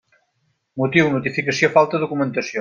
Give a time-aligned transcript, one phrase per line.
[0.83, 2.49] Motiu: notificació falta documentació.